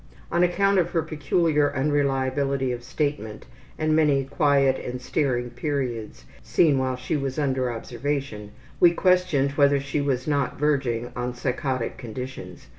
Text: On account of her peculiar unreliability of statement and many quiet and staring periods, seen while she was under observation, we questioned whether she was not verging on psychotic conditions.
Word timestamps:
On 0.31 0.41
account 0.41 0.79
of 0.79 0.89
her 0.93 1.03
peculiar 1.03 1.71
unreliability 1.75 2.71
of 2.71 2.83
statement 2.83 3.45
and 3.77 3.95
many 3.95 4.23
quiet 4.25 4.83
and 4.83 4.99
staring 4.99 5.51
periods, 5.51 6.25
seen 6.41 6.79
while 6.79 6.95
she 6.95 7.15
was 7.15 7.37
under 7.37 7.71
observation, 7.71 8.49
we 8.79 8.93
questioned 8.93 9.51
whether 9.51 9.79
she 9.79 10.01
was 10.01 10.25
not 10.27 10.57
verging 10.57 11.11
on 11.15 11.35
psychotic 11.35 11.99
conditions. 11.99 12.65